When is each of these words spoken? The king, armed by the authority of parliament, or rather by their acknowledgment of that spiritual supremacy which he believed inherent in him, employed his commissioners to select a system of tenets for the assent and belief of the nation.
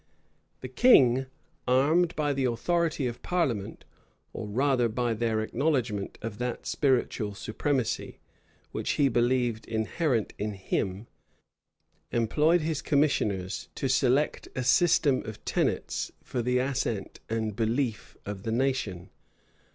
The 0.61 0.67
king, 0.67 1.27
armed 1.67 2.15
by 2.15 2.33
the 2.33 2.45
authority 2.45 3.05
of 3.05 3.21
parliament, 3.21 3.85
or 4.33 4.47
rather 4.47 4.89
by 4.89 5.13
their 5.13 5.41
acknowledgment 5.41 6.17
of 6.23 6.39
that 6.39 6.65
spiritual 6.65 7.35
supremacy 7.35 8.17
which 8.71 8.93
he 8.93 9.09
believed 9.09 9.67
inherent 9.67 10.33
in 10.39 10.53
him, 10.55 11.05
employed 12.11 12.61
his 12.61 12.81
commissioners 12.81 13.69
to 13.75 13.87
select 13.87 14.47
a 14.55 14.63
system 14.63 15.23
of 15.27 15.45
tenets 15.45 16.11
for 16.23 16.41
the 16.41 16.57
assent 16.57 17.19
and 17.29 17.55
belief 17.55 18.17
of 18.25 18.41
the 18.41 18.51
nation. 18.51 19.11